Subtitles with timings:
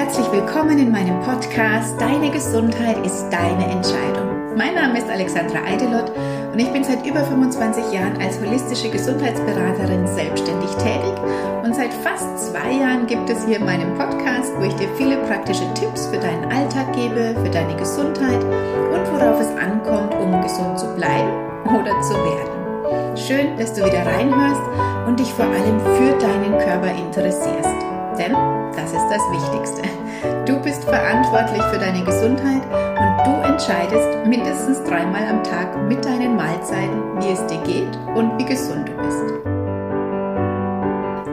[0.00, 4.56] herzlich willkommen in meinem Podcast Deine Gesundheit ist deine Entscheidung.
[4.56, 6.10] Mein Name ist Alexandra Eidelott
[6.50, 11.12] und ich bin seit über 25 Jahren als holistische Gesundheitsberaterin selbstständig tätig
[11.62, 15.18] und seit fast zwei Jahren gibt es hier in meinem Podcast, wo ich dir viele
[15.26, 20.78] praktische Tipps für deinen Alltag gebe, für deine Gesundheit und worauf es ankommt, um gesund
[20.78, 21.28] zu bleiben
[21.78, 23.16] oder zu werden.
[23.18, 24.62] Schön, dass du wieder reinhörst
[25.06, 27.79] und dich vor allem für deinen Körper interessierst.
[28.20, 28.34] Denn
[28.76, 29.82] das ist das Wichtigste.
[30.44, 36.36] Du bist verantwortlich für deine Gesundheit und du entscheidest mindestens dreimal am Tag mit deinen
[36.36, 39.40] Mahlzeiten, wie es dir geht und wie gesund du bist.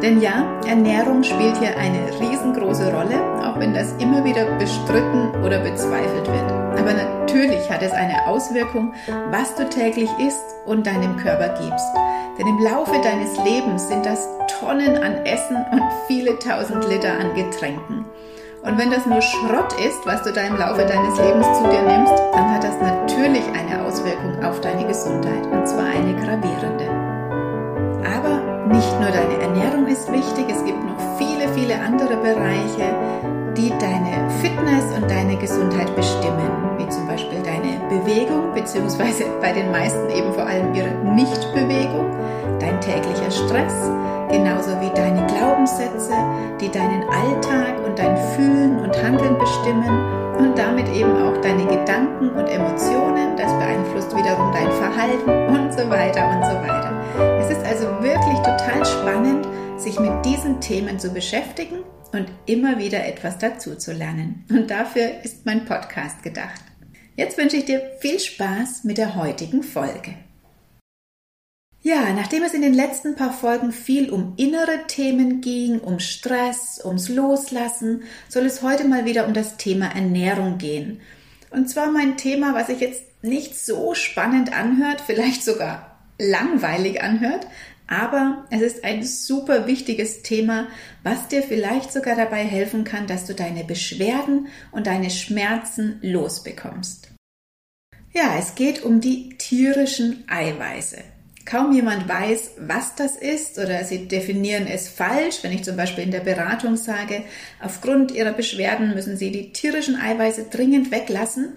[0.02, 5.60] Denn ja, Ernährung spielt hier eine riesengroße Rolle, auch wenn das immer wieder bestritten oder
[5.60, 6.52] bezweifelt wird.
[6.80, 8.94] Aber natürlich hat es eine Auswirkung,
[9.32, 11.88] was du täglich isst und deinem Körper gibst.
[12.38, 14.30] Denn im Laufe deines Lebens sind das
[14.60, 18.06] Tonnen an Essen und viele tausend Liter an Getränken.
[18.64, 21.82] Und wenn das nur Schrott ist, was du da im Laufe deines Lebens zu dir
[21.84, 26.90] nimmst, dann hat das natürlich eine Auswirkung auf deine Gesundheit und zwar eine gravierende.
[28.04, 32.96] Aber nicht nur deine Ernährung ist wichtig, es gibt noch viele, viele andere Bereiche,
[33.56, 39.72] die deine Fitness und deine Gesundheit bestimmen, wie zum Beispiel deine Bewegung, beziehungsweise bei den
[39.72, 42.12] meisten eben vor allem ihre Nichtbewegung,
[42.60, 43.74] dein täglicher Stress,
[44.30, 46.14] genauso wie deine Glaubenssätze,
[46.60, 52.30] die deinen Alltag und dein Fühlen und Handeln bestimmen und damit eben auch deine Gedanken
[52.30, 57.38] und Emotionen, das beeinflusst wiederum dein Verhalten und so weiter und so weiter.
[57.40, 59.48] Es ist also wirklich total spannend,
[59.78, 64.46] sich mit diesen Themen zu beschäftigen und immer wieder etwas dazu zu lernen.
[64.50, 66.62] Und dafür ist mein Podcast gedacht.
[67.16, 70.14] Jetzt wünsche ich dir viel Spaß mit der heutigen Folge.
[71.88, 76.82] Ja, nachdem es in den letzten paar Folgen viel um innere Themen ging, um Stress,
[76.84, 81.00] ums Loslassen, soll es heute mal wieder um das Thema Ernährung gehen.
[81.50, 87.48] Und zwar mein Thema, was sich jetzt nicht so spannend anhört, vielleicht sogar langweilig anhört,
[87.88, 90.68] aber es ist ein super wichtiges Thema,
[91.04, 97.12] was dir vielleicht sogar dabei helfen kann, dass du deine Beschwerden und deine Schmerzen losbekommst.
[98.12, 100.98] Ja, es geht um die tierischen Eiweiße.
[101.50, 105.38] Kaum jemand weiß, was das ist oder sie definieren es falsch.
[105.44, 107.24] Wenn ich zum Beispiel in der Beratung sage,
[107.62, 111.54] aufgrund ihrer Beschwerden müssen sie die tierischen Eiweiße dringend weglassen,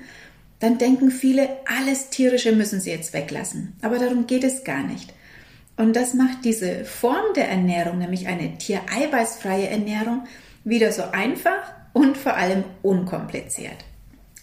[0.60, 3.74] dann denken viele, alles tierische müssen sie jetzt weglassen.
[3.82, 5.12] Aber darum geht es gar nicht.
[5.76, 10.22] Und das macht diese Form der Ernährung, nämlich eine tiereiweißfreie Ernährung,
[10.62, 13.84] wieder so einfach und vor allem unkompliziert.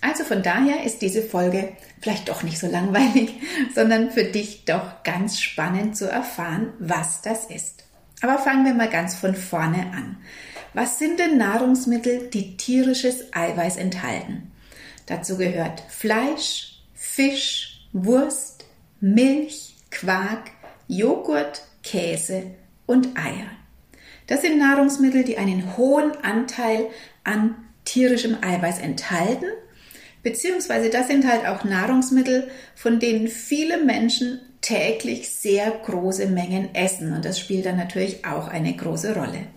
[0.01, 1.69] Also von daher ist diese Folge
[2.01, 3.33] vielleicht doch nicht so langweilig,
[3.75, 7.85] sondern für dich doch ganz spannend zu erfahren, was das ist.
[8.21, 10.17] Aber fangen wir mal ganz von vorne an.
[10.73, 14.51] Was sind denn Nahrungsmittel, die tierisches Eiweiß enthalten?
[15.05, 18.65] Dazu gehört Fleisch, Fisch, Wurst,
[18.99, 20.51] Milch, Quark,
[20.87, 22.51] Joghurt, Käse
[22.85, 23.47] und Eier.
[24.27, 26.87] Das sind Nahrungsmittel, die einen hohen Anteil
[27.23, 27.55] an
[27.85, 29.47] tierischem Eiweiß enthalten,
[30.23, 37.13] beziehungsweise das sind halt auch Nahrungsmittel, von denen viele Menschen täglich sehr große Mengen essen
[37.13, 39.47] und das spielt dann natürlich auch eine große Rolle.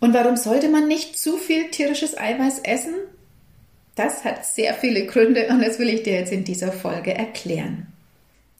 [0.00, 2.94] Und warum sollte man nicht zu viel tierisches Eiweiß essen?
[3.94, 7.86] Das hat sehr viele Gründe und das will ich dir jetzt in dieser Folge erklären.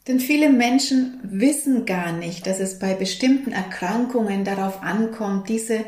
[0.08, 5.84] Denn viele Menschen wissen gar nicht, dass es bei bestimmten Erkrankungen darauf ankommt, diese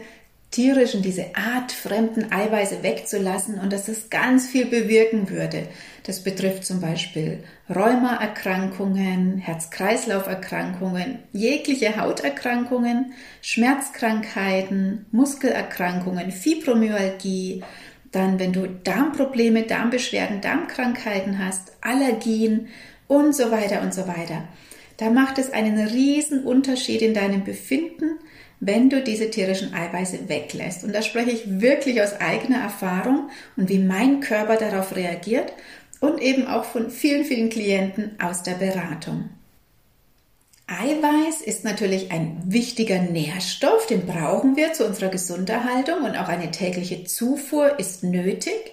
[0.51, 5.69] tierischen, diese artfremden Eiweiße wegzulassen und dass es ganz viel bewirken würde.
[6.05, 17.63] Das betrifft zum Beispiel Rheumaerkrankungen, Herz-Kreislauf-Erkrankungen, jegliche Hauterkrankungen, Schmerzkrankheiten, Muskelerkrankungen, Fibromyalgie,
[18.11, 22.69] dann wenn du Darmprobleme, Darmbeschwerden, Darmkrankheiten hast, Allergien,
[23.09, 24.47] und so weiter und so weiter.
[24.99, 28.19] Da macht es einen riesen Unterschied in deinem Befinden,
[28.61, 30.85] wenn du diese tierischen Eiweiße weglässt.
[30.85, 35.53] Und da spreche ich wirklich aus eigener Erfahrung und wie mein Körper darauf reagiert
[36.01, 39.31] und eben auch von vielen, vielen Klienten aus der Beratung.
[40.67, 46.51] Eiweiß ist natürlich ein wichtiger Nährstoff, den brauchen wir zu unserer Gesunderhaltung und auch eine
[46.51, 48.73] tägliche Zufuhr ist nötig.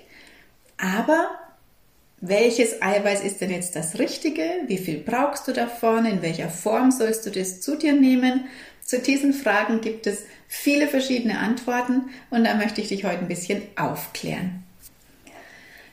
[0.78, 1.30] Aber
[2.20, 4.44] welches Eiweiß ist denn jetzt das Richtige?
[4.68, 6.06] Wie viel brauchst du davon?
[6.06, 8.46] In welcher Form sollst du das zu dir nehmen?
[8.86, 13.28] Zu diesen Fragen gibt es viele verschiedene Antworten und da möchte ich dich heute ein
[13.28, 14.64] bisschen aufklären.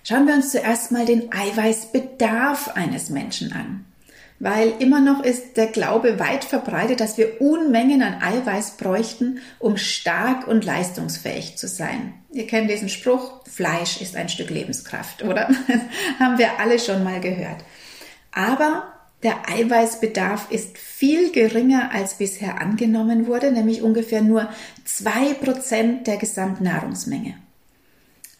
[0.05, 3.87] Schauen wir uns zuerst mal den Eiweißbedarf eines Menschen an.
[4.41, 9.79] Weil immer noch ist der Glaube weit verbreitet, dass wir Unmengen an Eiweiß bräuchten, um
[9.79, 12.13] stark und leistungsfähig zu sein.
[12.31, 15.49] Ihr kennt diesen Spruch, Fleisch ist ein Stück Lebenskraft, oder?
[16.19, 17.65] Haben wir alle schon mal gehört.
[18.33, 18.92] Aber
[19.23, 24.49] der Eiweißbedarf ist viel geringer als bisher angenommen wurde, nämlich ungefähr nur
[24.85, 27.35] zwei Prozent der Gesamtnahrungsmenge.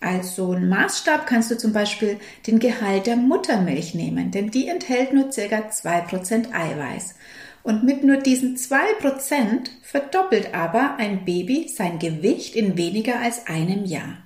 [0.01, 2.19] Als so ein Maßstab kannst du zum Beispiel
[2.49, 7.15] den Gehalt der Muttermilch nehmen, denn die enthält nur circa zwei Prozent Eiweiß.
[7.63, 13.47] Und mit nur diesen zwei Prozent verdoppelt aber ein Baby sein Gewicht in weniger als
[13.47, 14.19] einem Jahr.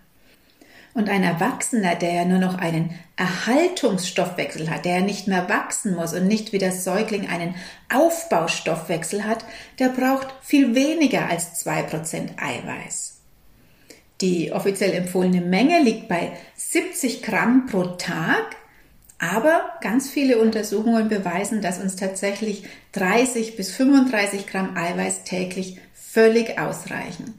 [0.96, 5.94] Und ein Erwachsener, der ja nur noch einen Erhaltungsstoffwechsel hat, der ja nicht mehr wachsen
[5.94, 7.54] muss und nicht wie der Säugling einen
[7.92, 9.44] Aufbaustoffwechsel hat,
[9.78, 13.18] der braucht viel weniger als zwei Prozent Eiweiß.
[14.22, 18.56] Die offiziell empfohlene Menge liegt bei 70 Gramm pro Tag,
[19.18, 26.58] aber ganz viele Untersuchungen beweisen, dass uns tatsächlich 30 bis 35 Gramm Eiweiß täglich völlig
[26.58, 27.34] ausreichen.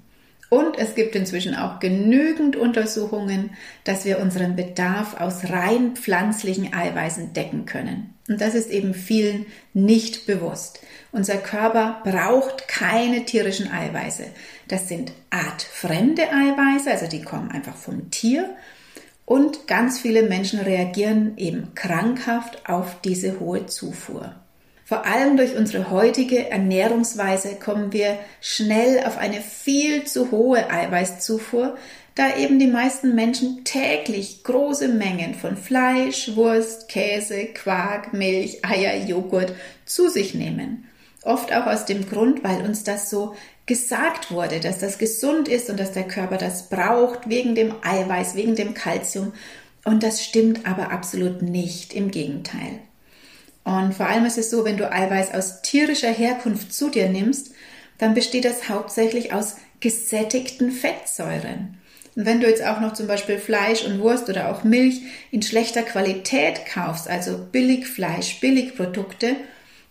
[0.49, 3.51] Und es gibt inzwischen auch genügend Untersuchungen,
[3.83, 8.13] dass wir unseren Bedarf aus rein pflanzlichen Eiweißen decken können.
[8.29, 10.79] Und das ist eben vielen nicht bewusst.
[11.11, 14.25] Unser Körper braucht keine tierischen Eiweiße.
[14.67, 18.55] Das sind artfremde Eiweiße, also die kommen einfach vom Tier.
[19.25, 24.33] Und ganz viele Menschen reagieren eben krankhaft auf diese hohe Zufuhr.
[24.87, 31.77] Vor allem durch unsere heutige Ernährungsweise kommen wir schnell auf eine viel zu hohe Eiweißzufuhr,
[32.15, 38.95] da eben die meisten Menschen täglich große Mengen von Fleisch, Wurst, Käse, Quark, Milch, Eier,
[38.95, 39.53] Joghurt
[39.85, 40.85] zu sich nehmen.
[41.21, 43.35] Oft auch aus dem Grund, weil uns das so
[43.65, 48.35] gesagt wurde, dass das gesund ist und dass der Körper das braucht wegen dem Eiweiß,
[48.35, 49.33] wegen dem Kalzium.
[49.83, 52.86] Und das stimmt aber absolut nicht, im Gegenteil.
[53.67, 57.51] Und vor allem ist es so, wenn du Eiweiß aus tierischer Herkunft zu dir nimmst,
[57.97, 61.77] dann besteht das hauptsächlich aus gesättigten Fettsäuren.
[62.15, 65.41] Und wenn du jetzt auch noch zum Beispiel Fleisch und Wurst oder auch Milch in
[65.41, 69.35] schlechter Qualität kaufst, also Billigfleisch, Billigprodukte,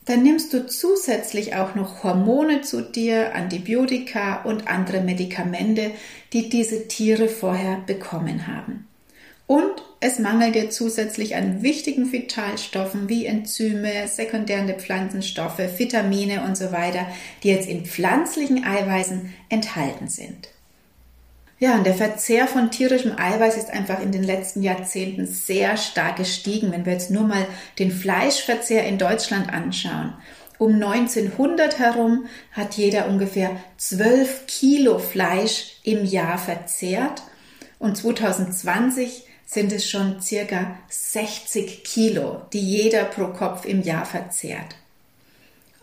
[0.06, 5.90] dann nimmst du zusätzlich auch noch Hormone zu dir, Antibiotika und andere Medikamente,
[6.32, 8.88] die diese Tiere vorher bekommen haben.
[9.46, 16.72] Und es mangelt dir zusätzlich an wichtigen Vitalstoffen wie Enzyme, sekundäre Pflanzenstoffe, Vitamine und so
[16.72, 17.06] weiter,
[17.43, 20.48] die jetzt in pflanzlichen Eiweißen enthalten sind.
[21.58, 26.16] Ja, und der Verzehr von tierischem Eiweiß ist einfach in den letzten Jahrzehnten sehr stark
[26.16, 26.70] gestiegen.
[26.70, 27.46] Wenn wir jetzt nur mal
[27.78, 30.12] den Fleischverzehr in Deutschland anschauen.
[30.58, 37.22] Um 1900 herum hat jeder ungefähr 12 Kilo Fleisch im Jahr verzehrt
[37.78, 44.75] und 2020 sind es schon circa 60 Kilo, die jeder pro Kopf im Jahr verzehrt.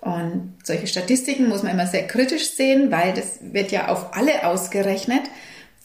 [0.01, 4.45] Und solche Statistiken muss man immer sehr kritisch sehen, weil das wird ja auf alle
[4.45, 5.21] ausgerechnet.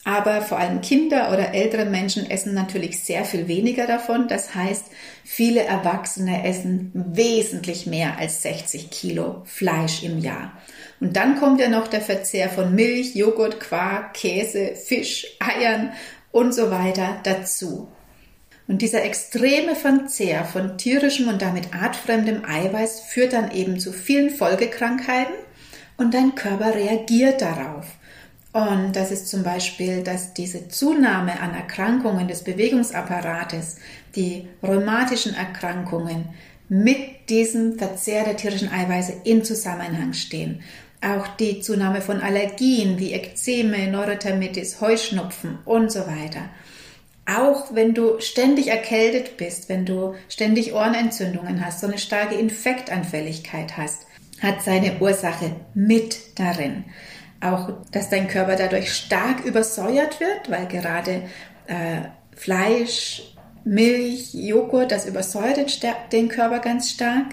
[0.03, 4.27] Aber vor allem Kinder oder ältere Menschen essen natürlich sehr viel weniger davon.
[4.27, 4.85] Das heißt,
[5.23, 10.53] viele Erwachsene essen wesentlich mehr als 60 Kilo Fleisch im Jahr.
[10.99, 15.91] Und dann kommt ja noch der Verzehr von Milch, Joghurt, Quark, Käse, Fisch, Eiern
[16.31, 17.89] und so weiter dazu.
[18.67, 24.29] Und dieser extreme Verzehr von tierischem und damit artfremdem Eiweiß führt dann eben zu vielen
[24.29, 25.33] Folgekrankheiten
[25.97, 27.87] und dein Körper reagiert darauf.
[28.51, 33.77] Und das ist zum Beispiel, dass diese Zunahme an Erkrankungen des Bewegungsapparates,
[34.15, 36.29] die rheumatischen Erkrankungen
[36.67, 40.61] mit diesem Verzehr der tierischen Eiweiße in Zusammenhang stehen.
[41.01, 46.49] Auch die Zunahme von Allergien wie Ekzeme, Neurothermitis, Heuschnupfen und so weiter.
[47.25, 53.77] Auch wenn du ständig erkältet bist, wenn du ständig Ohrenentzündungen hast, so eine starke Infektanfälligkeit
[53.77, 54.07] hast,
[54.41, 56.85] hat seine Ursache mit darin.
[57.41, 61.23] Auch, dass dein Körper dadurch stark übersäuert wird, weil gerade
[61.67, 62.01] äh,
[62.35, 65.59] Fleisch, Milch, Joghurt, das übersäuert
[66.11, 67.27] den Körper ganz stark.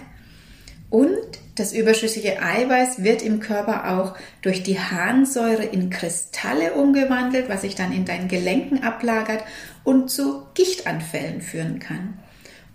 [0.89, 1.17] Und
[1.55, 7.75] das überschüssige Eiweiß wird im Körper auch durch die Harnsäure in Kristalle umgewandelt, was sich
[7.75, 9.43] dann in deinen Gelenken ablagert
[9.83, 12.19] und zu Gichtanfällen führen kann.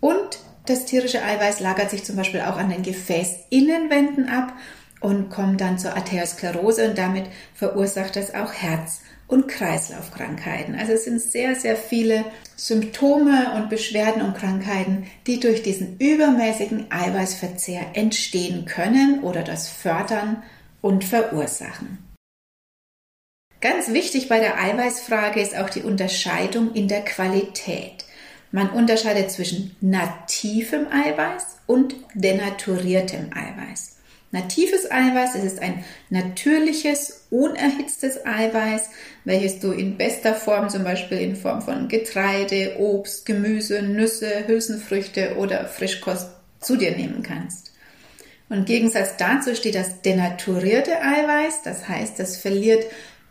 [0.01, 4.53] Und das tierische Eiweiß lagert sich zum Beispiel auch an den Gefäßinnenwänden ab
[5.01, 9.01] und kommt dann zur Arteriosklerose und damit verursacht das auch Herz-
[9.33, 10.75] und Kreislaufkrankheiten.
[10.75, 16.93] Also es sind sehr, sehr viele Symptome und Beschwerden und Krankheiten, die durch diesen übermäßigen
[16.93, 20.43] Eiweißverzehr entstehen können oder das fördern
[20.83, 21.99] und verursachen.
[23.63, 28.05] Ganz wichtig bei der Eiweißfrage ist auch die Unterscheidung in der Qualität.
[28.51, 33.97] Man unterscheidet zwischen nativem Eiweiß und denaturiertem Eiweiß.
[34.33, 38.89] Natives Eiweiß, es ist ein natürliches, unerhitztes Eiweiß,
[39.25, 45.37] welches du in bester Form, zum Beispiel in Form von Getreide, Obst, Gemüse, Nüsse, Hülsenfrüchte
[45.37, 47.73] oder Frischkost zu dir nehmen kannst.
[48.49, 52.87] Und im Gegensatz dazu steht das denaturierte Eiweiß, das heißt, das verliert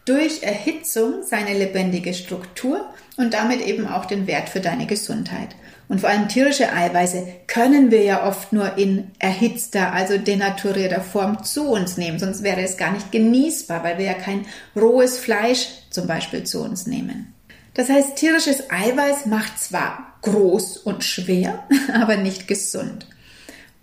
[0.05, 5.55] durch Erhitzung seine lebendige Struktur und damit eben auch den Wert für deine Gesundheit.
[5.91, 11.43] Und vor allem tierische Eiweiße können wir ja oft nur in erhitzter, also denaturierter Form
[11.43, 12.17] zu uns nehmen.
[12.17, 16.63] Sonst wäre es gar nicht genießbar, weil wir ja kein rohes Fleisch zum Beispiel zu
[16.63, 17.33] uns nehmen.
[17.73, 23.05] Das heißt, tierisches Eiweiß macht zwar groß und schwer, aber nicht gesund.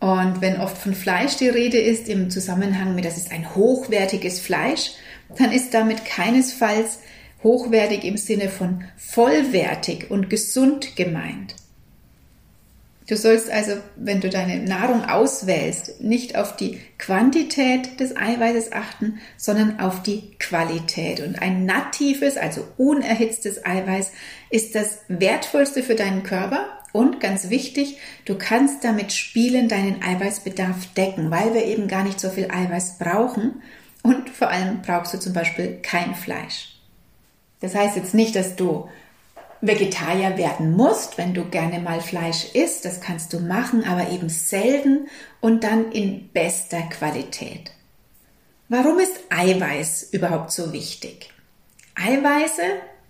[0.01, 4.41] Und wenn oft von Fleisch die Rede ist im Zusammenhang mit, das ist ein hochwertiges
[4.41, 4.93] Fleisch,
[5.37, 7.01] dann ist damit keinesfalls
[7.43, 11.55] hochwertig im Sinne von vollwertig und gesund gemeint.
[13.09, 19.19] Du sollst also, wenn du deine Nahrung auswählst, nicht auf die Quantität des Eiweißes achten,
[19.39, 21.21] sondern auf die Qualität.
[21.21, 24.13] Und ein natives, also unerhitztes Eiweiß
[24.51, 26.67] ist das wertvollste für deinen Körper.
[26.93, 27.97] Und ganz wichtig,
[28.27, 32.99] du kannst damit spielen, deinen Eiweißbedarf decken, weil wir eben gar nicht so viel Eiweiß
[32.99, 33.63] brauchen.
[34.03, 36.79] Und vor allem brauchst du zum Beispiel kein Fleisch.
[37.61, 38.89] Das heißt jetzt nicht, dass du
[39.61, 42.85] Vegetarier werden musst, wenn du gerne mal Fleisch isst.
[42.85, 45.09] Das kannst du machen, aber eben selten
[45.41, 47.73] und dann in bester Qualität.
[48.69, 51.31] Warum ist Eiweiß überhaupt so wichtig?
[51.95, 52.63] Eiweiße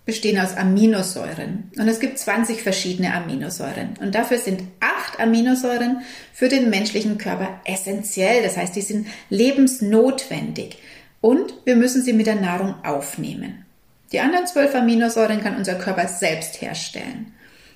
[0.06, 6.00] bestehen aus Aminosäuren und es gibt 20 verschiedene Aminosäuren und dafür sind acht Aminosäuren
[6.32, 8.42] für den menschlichen Körper essentiell.
[8.42, 10.78] Das heißt, die sind lebensnotwendig
[11.20, 13.66] und wir müssen sie mit der Nahrung aufnehmen.
[14.12, 17.34] Die anderen zwölf Aminosäuren kann unser Körper selbst herstellen.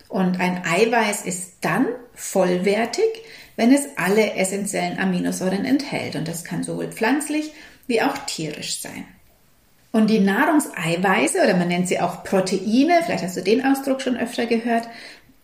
[0.08, 3.04] Und ein Eiweiß ist dann vollwertig,
[3.56, 6.16] wenn es alle essentiellen Aminosäuren enthält.
[6.16, 7.52] Und das kann sowohl pflanzlich
[7.86, 9.04] wie auch tierisch sein.
[9.90, 14.16] Und die Nahrungseiweiße, oder man nennt sie auch Proteine, vielleicht hast du den Ausdruck schon
[14.16, 14.88] öfter gehört,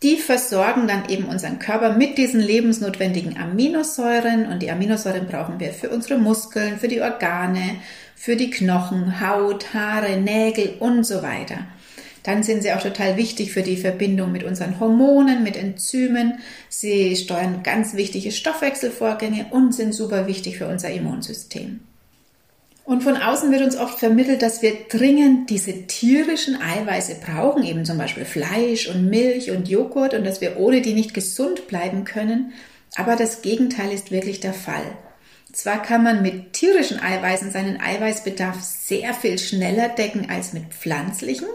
[0.02, 4.47] die versorgen dann eben unseren Körper mit diesen lebensnotwendigen Aminosäuren.
[4.47, 7.76] Und die Aminosäuren brauchen wir für unsere Muskeln, für die Organe,
[8.19, 11.67] für die Knochen, Haut, Haare, Nägel und so weiter.
[12.25, 16.41] Dann sind sie auch total wichtig für die Verbindung mit unseren Hormonen, mit Enzymen.
[16.69, 21.81] Sie steuern ganz wichtige Stoffwechselvorgänge und sind super wichtig für unser Immunsystem.
[22.85, 27.85] Und von außen wird uns oft vermittelt, dass wir dringend diese tierischen Eiweiße brauchen, eben
[27.85, 32.05] zum Beispiel Fleisch und Milch und Joghurt und dass wir ohne die nicht gesund bleiben
[32.05, 32.53] können.
[32.97, 34.97] Aber das Gegenteil ist wirklich der Fall.
[35.52, 41.49] Zwar kann man mit tierischen Eiweißen seinen Eiweißbedarf sehr viel schneller decken als mit pflanzlichen,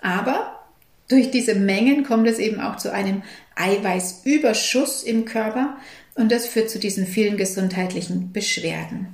[0.00, 0.60] aber
[1.08, 3.22] durch diese Mengen kommt es eben auch zu einem
[3.56, 5.76] Eiweißüberschuss im Körper
[6.14, 9.08] und das führt zu diesen vielen gesundheitlichen Beschwerden.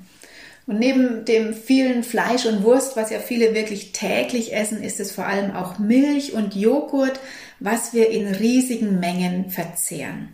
[0.66, 5.12] Und neben dem vielen Fleisch und Wurst, was ja viele wirklich täglich essen, ist es
[5.12, 7.20] vor allem auch Milch und Joghurt,
[7.60, 10.28] was wir in riesigen Mengen verzehren.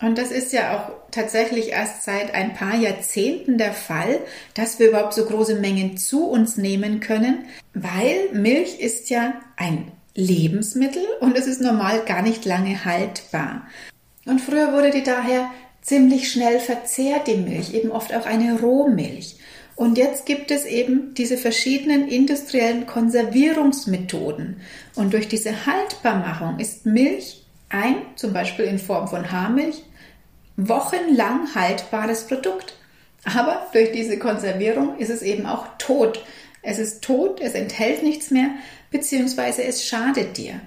[0.00, 4.20] Und das ist ja auch tatsächlich erst seit ein paar Jahrzehnten der Fall,
[4.54, 9.92] dass wir überhaupt so große Mengen zu uns nehmen können, weil Milch ist ja ein
[10.14, 13.66] Lebensmittel und es ist normal gar nicht lange haltbar.
[14.26, 15.50] Und früher wurde die daher
[15.82, 19.36] ziemlich schnell verzehrt, die Milch, eben oft auch eine Rohmilch.
[19.76, 24.60] Und jetzt gibt es eben diese verschiedenen industriellen Konservierungsmethoden.
[24.94, 29.82] Und durch diese Haltbarmachung ist Milch ein, zum Beispiel in Form von Haarmilch,
[30.56, 32.76] wochenlang haltbares Produkt.
[33.24, 36.24] Aber durch diese Konservierung ist es eben auch tot.
[36.62, 38.50] Es ist tot, es enthält nichts mehr,
[38.90, 40.60] beziehungsweise es schadet dir.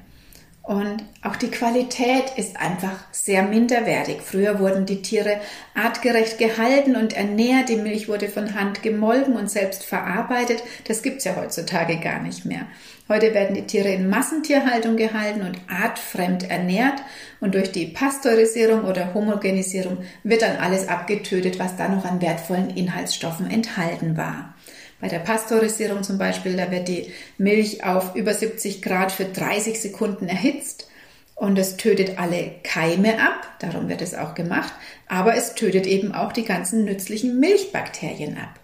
[0.68, 4.18] Und auch die Qualität ist einfach sehr minderwertig.
[4.22, 5.40] Früher wurden die Tiere
[5.74, 7.70] artgerecht gehalten und ernährt.
[7.70, 10.62] Die Milch wurde von Hand gemolken und selbst verarbeitet.
[10.86, 12.68] Das gibt's ja heutzutage gar nicht mehr.
[13.08, 17.02] Heute werden die Tiere in Massentierhaltung gehalten und artfremd ernährt.
[17.40, 22.72] Und durch die Pasteurisierung oder Homogenisierung wird dann alles abgetötet, was da noch an wertvollen
[22.72, 24.54] Inhaltsstoffen enthalten war.
[25.00, 29.80] Bei der Pasteurisierung zum Beispiel, da wird die Milch auf über 70 Grad für 30
[29.80, 30.88] Sekunden erhitzt
[31.36, 34.74] und es tötet alle Keime ab, darum wird es auch gemacht,
[35.08, 38.60] aber es tötet eben auch die ganzen nützlichen Milchbakterien ab.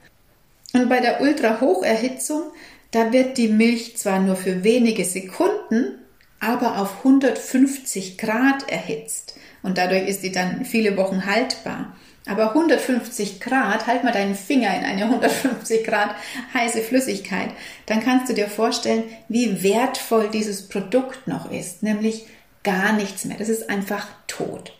[0.73, 2.51] Und bei der Ultrahocherhitzung,
[2.89, 5.99] da wird die Milch zwar nur für wenige Sekunden,
[6.39, 11.95] aber auf 150 Grad erhitzt und dadurch ist die dann viele Wochen haltbar.
[12.25, 16.15] Aber 150 Grad, halt mal deinen Finger in eine 150 Grad
[16.53, 17.49] heiße Flüssigkeit,
[17.85, 22.25] dann kannst du dir vorstellen, wie wertvoll dieses Produkt noch ist, nämlich
[22.63, 23.37] gar nichts mehr.
[23.37, 24.73] Das ist einfach tot.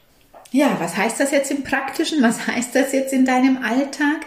[0.52, 2.22] Ja, was heißt das jetzt im Praktischen?
[2.22, 4.26] Was heißt das jetzt in deinem Alltag?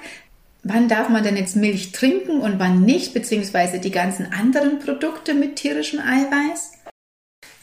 [0.62, 5.32] Wann darf man denn jetzt Milch trinken und wann nicht, beziehungsweise die ganzen anderen Produkte
[5.32, 6.72] mit tierischem Eiweiß?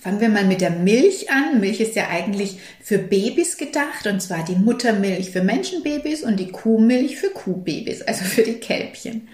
[0.04, 1.62] Fangen wir mal mit der Milch an.
[1.62, 6.52] Milch ist ja eigentlich für Babys gedacht, und zwar die Muttermilch für Menschenbabys und die
[6.52, 9.30] Kuhmilch für Kuhbabys, also für die Kälbchen.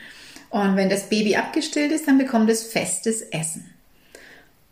[0.51, 3.65] Und wenn das Baby abgestillt ist, dann bekommt es festes Essen.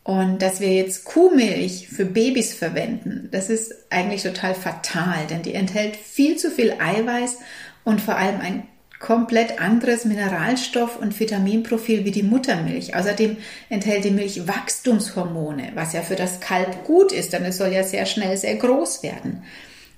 [0.03, 5.55] Und dass wir jetzt Kuhmilch für Babys verwenden, das ist eigentlich total fatal, denn die
[5.55, 7.39] enthält viel zu viel Eiweiß
[7.85, 8.67] und vor allem ein
[8.99, 12.95] komplett anderes Mineralstoff- und Vitaminprofil wie die Muttermilch.
[12.95, 13.37] Außerdem
[13.69, 17.83] enthält die Milch Wachstumshormone, was ja für das Kalb gut ist, denn es soll ja
[17.83, 19.43] sehr schnell sehr groß werden.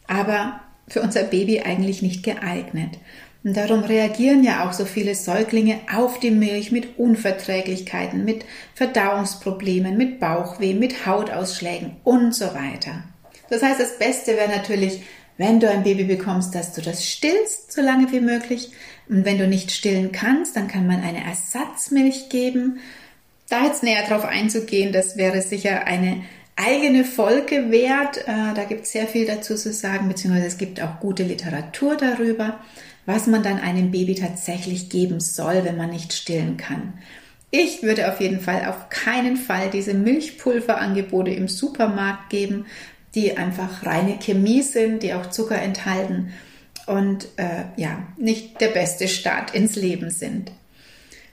[0.08, 2.98] Aber für unser Baby eigentlich nicht geeignet.
[3.44, 8.44] Und darum reagieren ja auch so viele Säuglinge auf die Milch mit Unverträglichkeiten, mit
[8.76, 13.04] Verdauungsproblemen, mit Bauchweh, mit Hautausschlägen und so weiter.
[13.50, 15.02] Das heißt, das Beste wäre natürlich,
[15.40, 18.70] wenn du ein Baby bekommst, dass du das stillst, so lange wie möglich.
[19.10, 22.80] Und wenn du nicht stillen kannst, dann kann man eine Ersatzmilch geben.
[23.50, 26.22] Da jetzt näher drauf einzugehen, das wäre sicher eine
[26.56, 28.20] eigene Folge wert.
[28.20, 31.98] Äh, da gibt es sehr viel dazu zu sagen, beziehungsweise es gibt auch gute Literatur
[31.98, 32.60] darüber
[33.10, 36.94] was man dann einem Baby tatsächlich geben soll, wenn man nicht stillen kann.
[37.50, 42.68] Ich würde auf jeden Fall auf keinen Fall diese Milchpulverangebote im Supermarkt geben,
[43.20, 46.32] die einfach reine Chemie sind, die auch Zucker enthalten
[46.86, 50.52] und äh, ja, nicht der beste Start ins Leben sind.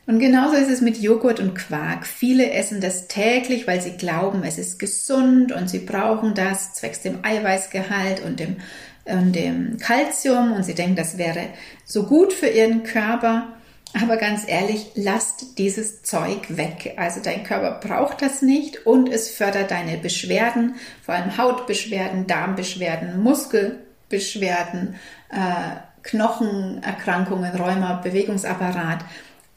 [0.07, 2.07] Und genauso ist es mit Joghurt und Quark.
[2.07, 7.03] Viele essen das täglich, weil sie glauben, es ist gesund und sie brauchen das zwecks
[7.03, 8.57] dem Eiweißgehalt und dem
[9.05, 11.47] und dem Kalzium und sie denken, das wäre
[11.85, 13.56] so gut für ihren Körper.
[14.03, 16.95] Aber ganz ehrlich, lasst dieses Zeug weg.
[16.99, 23.23] Also dein Körper braucht das nicht und es fördert deine Beschwerden, vor allem Hautbeschwerden, Darmbeschwerden,
[23.23, 24.97] Muskelbeschwerden,
[25.31, 29.05] äh, Knochenerkrankungen, Rheuma, Bewegungsapparat,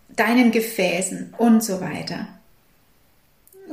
[0.10, 2.28] deinen Gefäßen und so weiter.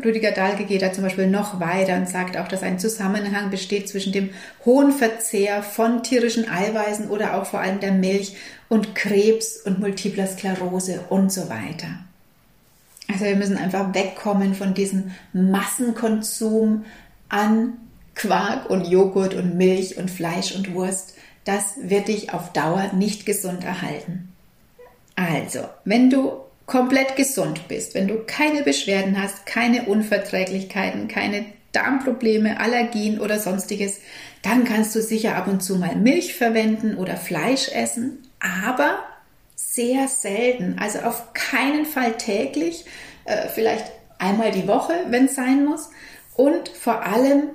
[0.04, 3.88] Rüdiger Dahlke geht da zum Beispiel noch weiter und sagt auch, dass ein Zusammenhang besteht
[3.88, 4.30] zwischen dem
[4.64, 8.36] hohen Verzehr von tierischen Eiweißen oder auch vor allem der Milch
[8.68, 11.88] und Krebs und multipler Sklerose und so weiter.
[13.08, 16.84] Also wir müssen einfach wegkommen von diesem Massenkonsum
[17.28, 17.74] an
[18.14, 21.14] Quark und Joghurt und Milch und Fleisch und Wurst.
[21.44, 24.32] Das wird dich auf Dauer nicht gesund erhalten.
[25.14, 32.58] Also, wenn du komplett gesund bist, wenn du keine Beschwerden hast, keine Unverträglichkeiten, keine Darmprobleme,
[32.58, 34.00] Allergien oder sonstiges,
[34.42, 38.98] dann kannst du sicher ab und zu mal Milch verwenden oder Fleisch essen, aber
[39.54, 42.84] sehr selten, also auf keinen Fall täglich,
[43.24, 45.90] äh, vielleicht einmal die Woche, wenn es sein muss
[46.34, 47.50] und vor allem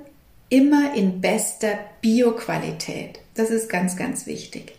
[0.48, 3.20] immer in bester Bioqualität.
[3.34, 4.74] Das ist ganz, ganz wichtig.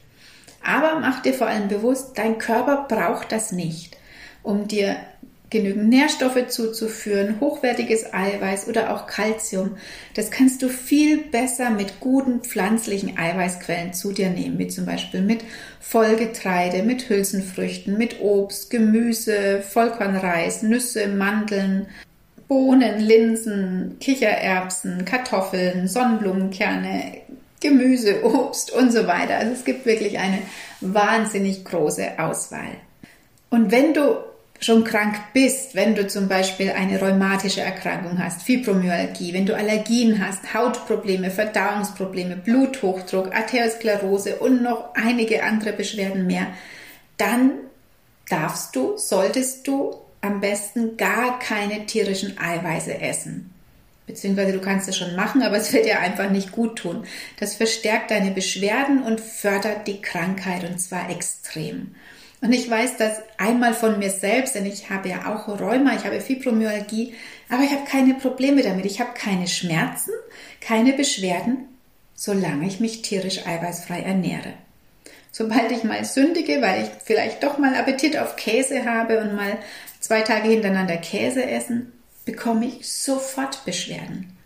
[0.64, 3.98] Aber mach dir vor allem bewusst, dein Körper braucht das nicht
[4.44, 4.98] um dir
[5.54, 9.78] genügend Nährstoffe zuzuführen, hochwertiges Eiweiß oder auch Kalzium.
[10.16, 15.22] Das kannst du viel besser mit guten pflanzlichen Eiweißquellen zu dir nehmen, wie zum Beispiel
[15.22, 15.44] mit
[15.80, 21.86] Vollgetreide, mit Hülsenfrüchten, mit Obst, Gemüse, Vollkornreis, Nüsse, Mandeln,
[22.48, 27.22] Bohnen, Linsen, Kichererbsen, Kartoffeln, Sonnenblumenkerne,
[27.62, 29.38] Gemüse, Obst und so weiter.
[29.38, 30.40] Also es gibt wirklich eine
[30.82, 32.76] wahnsinnig große Auswahl.
[33.52, 34.18] Und wenn du
[34.64, 40.26] schon krank bist, wenn du zum Beispiel eine rheumatische Erkrankung hast, Fibromyalgie, wenn du Allergien
[40.26, 46.48] hast, Hautprobleme, Verdauungsprobleme, Bluthochdruck, Arteriosklerose und noch einige andere Beschwerden mehr,
[47.18, 47.52] dann
[48.30, 53.54] darfst du, solltest du am besten gar keine tierischen Eiweiße essen.
[54.08, 57.06] Beziehungsweise du kannst es schon machen, aber es wird dir einfach nicht gut tun.
[57.40, 61.96] Das verstärkt deine Beschwerden und fördert die Krankheit und zwar extrem.
[62.44, 66.04] Und ich weiß das einmal von mir selbst, denn ich habe ja auch Rheuma, ich
[66.04, 67.14] habe Fibromyalgie,
[67.48, 68.86] aber ich habe keine Probleme damit.
[68.86, 70.12] Ich habe keine Schmerzen,
[70.60, 71.70] keine Beschwerden,
[72.16, 74.56] solange ich mich tierisch eiweißfrei ernähre.
[75.32, 79.58] Sobald ich mal sündige, weil ich vielleicht doch mal Appetit auf Käse habe und mal
[80.02, 81.94] zwei Tage hintereinander Käse essen,
[82.26, 84.38] bekomme ich sofort Beschwerden.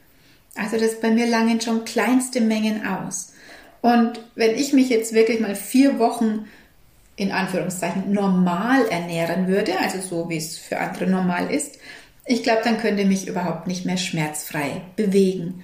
[0.53, 3.33] Also das bei mir langen schon kleinste Mengen aus.
[3.81, 6.47] Und wenn ich mich jetzt wirklich mal vier Wochen
[7.17, 11.79] in Anführungszeichen normal ernähren würde, also so wie es für andere normal ist,
[12.25, 15.63] ich glaube, dann könnte mich überhaupt nicht mehr schmerzfrei bewegen.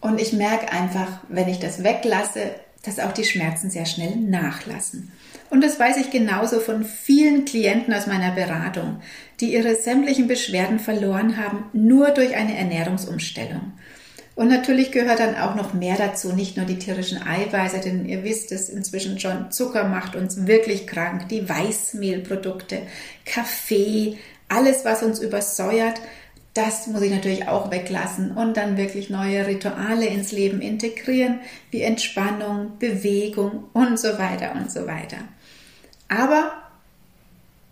[0.00, 5.12] Und ich merke einfach, wenn ich das weglasse, dass auch die Schmerzen sehr schnell nachlassen.
[5.50, 9.00] Und das weiß ich genauso von vielen Klienten aus meiner Beratung,
[9.40, 13.72] die ihre sämtlichen Beschwerden verloren haben, nur durch eine Ernährungsumstellung.
[14.36, 18.22] Und natürlich gehört dann auch noch mehr dazu, nicht nur die tierischen Eiweiße, denn ihr
[18.22, 22.82] wisst es inzwischen schon, Zucker macht uns wirklich krank, die Weißmehlprodukte,
[23.24, 24.18] Kaffee,
[24.48, 26.00] alles, was uns übersäuert,
[26.52, 31.82] das muss ich natürlich auch weglassen und dann wirklich neue Rituale ins Leben integrieren, wie
[31.82, 35.18] Entspannung, Bewegung und so weiter und so weiter.
[36.08, 36.52] Aber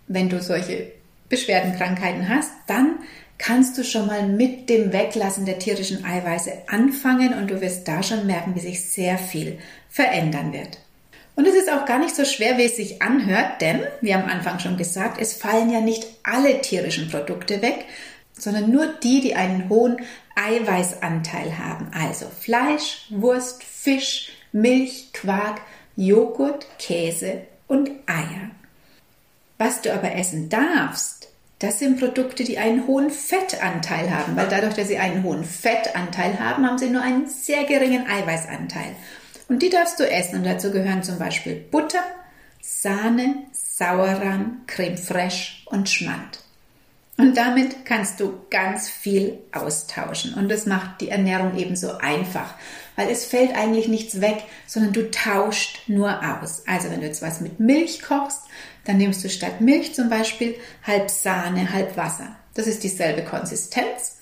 [0.06, 0.92] wenn du solche
[1.28, 2.96] Beschwerden, Krankheiten hast, dann
[3.38, 8.02] kannst du schon mal mit dem Weglassen der tierischen Eiweiße anfangen und du wirst da
[8.02, 9.58] schon merken, wie sich sehr viel
[9.90, 10.78] verändern wird.
[11.36, 14.24] Und es ist auch gar nicht so schwer, wie es sich anhört, denn, wie am
[14.24, 17.86] Anfang schon gesagt, es fallen ja nicht alle tierischen Produkte weg,
[18.38, 19.98] sondern nur die, die einen hohen
[20.36, 21.88] Eiweißanteil haben.
[21.92, 25.60] Also Fleisch, Wurst, Fisch, Milch, Quark,
[25.96, 28.50] Joghurt, Käse und Eier.
[29.58, 31.28] Was du aber essen darfst,
[31.64, 36.38] das sind Produkte, die einen hohen Fettanteil haben, weil dadurch, dass sie einen hohen Fettanteil
[36.38, 38.94] haben, haben sie nur einen sehr geringen Eiweißanteil.
[39.48, 42.02] Und die darfst du essen und dazu gehören zum Beispiel Butter,
[42.60, 46.40] Sahne, Sauerrahm, Creme fraiche und Schmand.
[47.16, 50.34] Und damit kannst du ganz viel austauschen.
[50.34, 52.54] Und das macht die Ernährung ebenso einfach,
[52.96, 56.64] weil es fällt eigentlich nichts weg, sondern du tauscht nur aus.
[56.66, 58.40] Also wenn du jetzt was mit Milch kochst,
[58.84, 60.54] dann nimmst du statt Milch zum Beispiel
[60.86, 62.36] halb Sahne, halb Wasser.
[62.54, 64.18] Das ist dieselbe Konsistenz.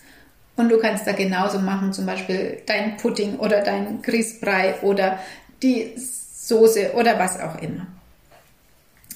[0.57, 5.19] Und du kannst da genauso machen, zum Beispiel dein Pudding oder dein Grießbrei oder
[5.63, 7.87] die Soße oder was auch immer.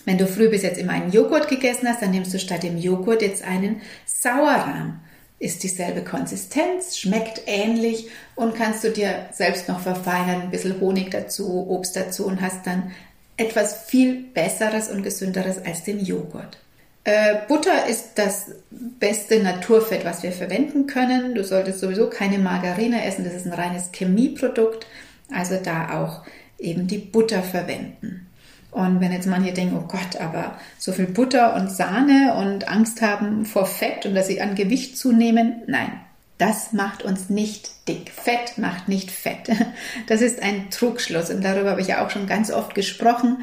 [0.05, 2.79] Wenn du früh bis jetzt immer einen Joghurt gegessen hast, dann nimmst du statt dem
[2.79, 5.01] Joghurt jetzt einen Sauerrahm.
[5.39, 11.11] Ist dieselbe Konsistenz, schmeckt ähnlich und kannst du dir selbst noch verfeinern, ein bisschen Honig
[11.11, 12.93] dazu, Obst dazu und hast dann
[13.37, 16.59] etwas viel Besseres und Gesünderes als den Joghurt.
[17.05, 21.35] Äh, Butter ist das beste Naturfett, was wir verwenden können.
[21.35, 24.87] Du solltest sowieso keine Margarine essen, das ist ein reines Chemieprodukt.
[25.33, 26.25] Also da auch
[26.59, 28.27] eben die Butter verwenden.
[28.71, 33.01] Und wenn jetzt manche denken, oh Gott, aber so viel Butter und Sahne und Angst
[33.01, 35.93] haben vor Fett und dass sie an Gewicht zunehmen, nein,
[36.39, 38.11] das macht uns nicht dick.
[38.11, 39.49] Fett macht nicht fett.
[40.07, 43.43] Das ist ein Trugschluss und darüber habe ich ja auch schon ganz oft gesprochen.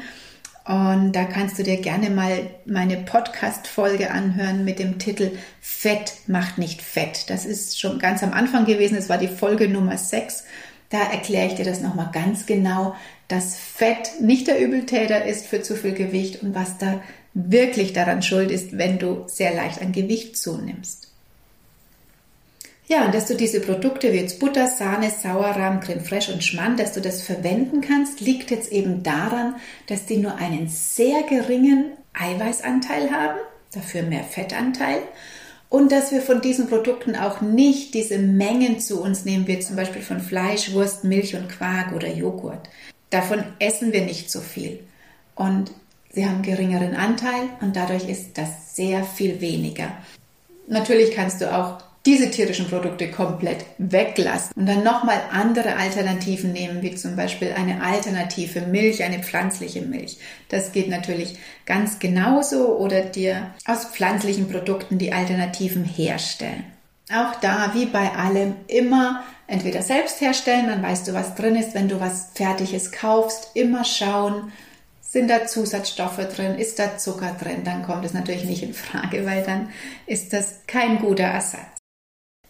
[0.64, 6.56] Und da kannst du dir gerne mal meine Podcast-Folge anhören mit dem Titel Fett macht
[6.56, 7.28] nicht fett.
[7.28, 8.96] Das ist schon ganz am Anfang gewesen.
[8.96, 10.44] Es war die Folge Nummer 6.
[10.88, 12.94] Da erkläre ich dir das nochmal ganz genau,
[13.28, 17.02] dass Fett nicht der Übeltäter ist für zu viel Gewicht und was da
[17.34, 21.03] wirklich daran schuld ist, wenn du sehr leicht an Gewicht zunimmst.
[22.86, 26.78] Ja, und dass du diese Produkte wie jetzt Butter, Sahne, Sauerrahm, Creme fraiche und Schmand,
[26.78, 31.92] dass du das verwenden kannst, liegt jetzt eben daran, dass die nur einen sehr geringen
[32.12, 33.38] Eiweißanteil haben,
[33.72, 35.00] dafür mehr Fettanteil
[35.74, 39.76] und dass wir von diesen Produkten auch nicht diese Mengen zu uns nehmen, wie zum
[39.76, 42.68] Beispiel von Fleisch, Wurst, Milch und Quark oder Joghurt.
[43.10, 44.80] Davon essen wir nicht so viel.
[45.34, 45.72] Und
[46.12, 49.90] sie haben geringeren Anteil und dadurch ist das sehr viel weniger.
[50.68, 56.82] Natürlich kannst du auch diese tierischen Produkte komplett weglassen und dann nochmal andere Alternativen nehmen,
[56.82, 60.18] wie zum Beispiel eine alternative Milch, eine pflanzliche Milch.
[60.50, 66.64] Das geht natürlich ganz genauso oder dir aus pflanzlichen Produkten die Alternativen herstellen.
[67.10, 71.74] Auch da, wie bei allem, immer entweder selbst herstellen, dann weißt du, was drin ist.
[71.74, 74.52] Wenn du was Fertiges kaufst, immer schauen,
[75.00, 79.24] sind da Zusatzstoffe drin, ist da Zucker drin, dann kommt es natürlich nicht in Frage,
[79.24, 79.70] weil dann
[80.06, 81.73] ist das kein guter Ersatz.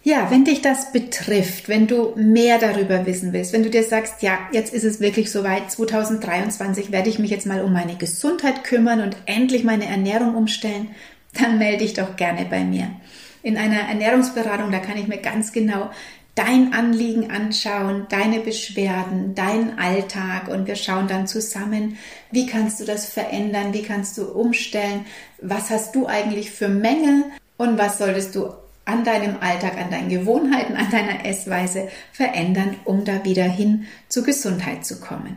[0.07, 4.21] Ja, wenn dich das betrifft, wenn du mehr darüber wissen willst, wenn du dir sagst,
[4.21, 8.65] ja, jetzt ist es wirklich soweit, 2023 werde ich mich jetzt mal um meine Gesundheit
[8.65, 10.89] kümmern und endlich meine Ernährung umstellen,
[11.33, 12.91] dann melde dich doch gerne bei mir.
[13.43, 15.89] In einer Ernährungsberatung, da kann ich mir ganz genau
[16.35, 21.97] dein Anliegen anschauen, deine Beschwerden, deinen Alltag und wir schauen dann zusammen,
[22.31, 25.07] wie kannst du das verändern, wie kannst du umstellen,
[25.41, 27.25] was hast du eigentlich für Mängel
[27.57, 28.51] und was solltest du
[28.85, 34.25] an deinem Alltag, an deinen Gewohnheiten, an deiner Essweise verändern, um da wieder hin zur
[34.25, 35.37] Gesundheit zu kommen.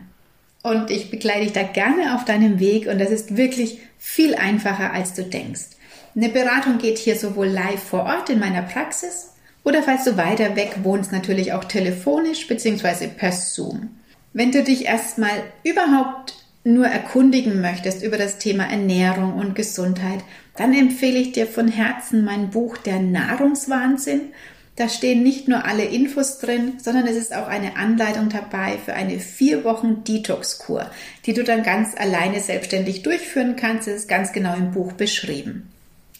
[0.63, 4.91] Und ich begleite dich da gerne auf deinem Weg und das ist wirklich viel einfacher,
[4.91, 5.77] als du denkst.
[6.15, 9.33] Eine Beratung geht hier sowohl live vor Ort in meiner Praxis
[9.63, 13.07] oder falls du weiter weg wohnst, natürlich auch telefonisch bzw.
[13.07, 13.89] per Zoom.
[14.33, 20.19] Wenn du dich erstmal überhaupt nur erkundigen möchtest über das Thema Ernährung und Gesundheit,
[20.57, 24.33] dann empfehle ich dir von Herzen mein Buch Der Nahrungswahnsinn.
[24.75, 28.93] Da stehen nicht nur alle Infos drin, sondern es ist auch eine Anleitung dabei für
[28.93, 30.91] eine vier Wochen Detox-Kur,
[31.25, 33.87] die du dann ganz alleine selbstständig durchführen kannst.
[33.87, 35.71] Es ist ganz genau im Buch beschrieben.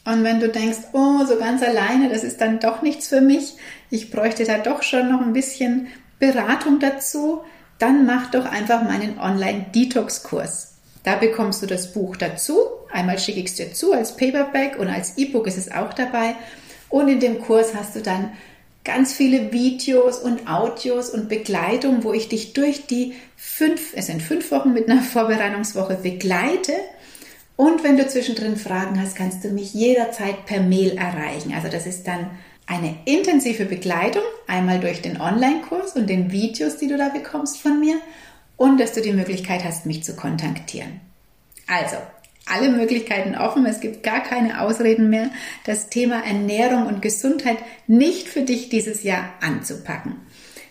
[0.06, 3.56] Und wenn du denkst, oh, so ganz alleine, das ist dann doch nichts für mich,
[3.89, 7.41] ich bräuchte da doch schon noch ein bisschen Beratung dazu,
[7.78, 10.76] dann mach doch einfach meinen Online-Detox-Kurs.
[11.04, 12.58] Da bekommst du das Buch dazu.
[12.91, 16.36] Einmal schicke ich es dir zu als Paperback und als E-Book ist es auch dabei.
[16.89, 18.32] Und in dem Kurs hast du dann
[18.84, 24.21] ganz viele Videos und Audios und Begleitung, wo ich dich durch die fünf, es sind
[24.21, 26.73] fünf Wochen mit einer Vorbereitungswoche begleite.
[27.58, 31.54] Und wenn du zwischendrin Fragen hast, kannst du mich jederzeit per Mail erreichen.
[31.54, 32.30] Also das ist dann
[32.67, 37.80] eine intensive Begleitung, einmal durch den Online-Kurs und den Videos, die du da bekommst von
[37.80, 37.97] mir
[38.58, 41.00] und dass du die Möglichkeit hast, mich zu kontaktieren.
[41.67, 41.97] Also,
[42.50, 45.30] alle Möglichkeiten offen, es gibt gar keine Ausreden mehr,
[45.66, 47.58] das Thema Ernährung und Gesundheit
[47.88, 50.16] nicht für dich dieses Jahr anzupacken.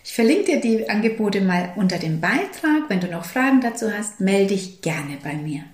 [0.05, 2.85] Ich verlinke dir die Angebote mal unter dem Beitrag.
[2.89, 5.65] Wenn du noch Fragen dazu hast, melde dich gerne bei mir.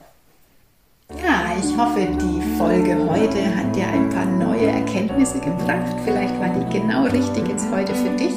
[1.22, 5.94] Ja, ich hoffe, die Folge heute hat dir ein paar neue Erkenntnisse gebracht.
[6.06, 8.32] Vielleicht war die genau richtig jetzt heute für dich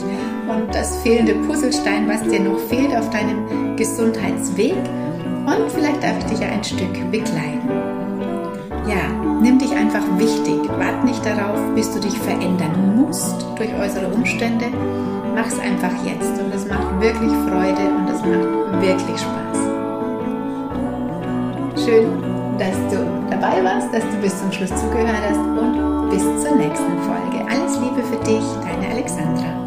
[0.50, 4.76] und das fehlende Puzzlestein, was dir noch fehlt auf deinem Gesundheitsweg.
[5.46, 7.70] Und vielleicht darf ich dich ja ein Stück begleiten.
[8.88, 9.10] Ja,
[9.42, 10.60] nimm dich einfach wichtig.
[10.78, 14.66] Wart nicht darauf, bis du dich verändern musst durch äußere Umstände.
[15.36, 19.58] Mach es einfach jetzt und es macht wirklich Freude und es macht wirklich Spaß.
[21.86, 22.08] Schön,
[22.58, 26.98] dass du dabei warst, dass du bis zum Schluss zugehört hast und bis zur nächsten
[27.04, 27.46] Folge.
[27.50, 29.65] Alles Liebe für dich, deine Alexandra.